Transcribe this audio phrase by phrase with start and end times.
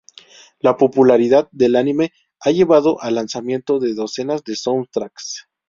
[0.61, 5.45] La popularidad del anime ha llevado al lanzamiento de docenas de soundtracks.